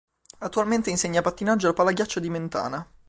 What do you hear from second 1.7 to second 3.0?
palaghiaccio di Mentana.